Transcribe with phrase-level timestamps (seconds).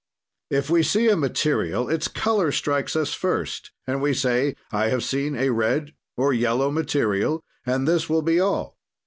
[0.49, 5.03] "If we see a material, its color strikes us first and we say: I have
[5.03, 8.79] seen a red or yellow material, and this will be all.